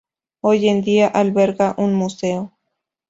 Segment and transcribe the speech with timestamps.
[0.41, 2.57] Hoy en día alberga un museo.